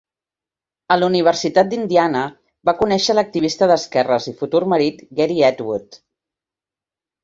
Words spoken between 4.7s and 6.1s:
marit Gary Atwood.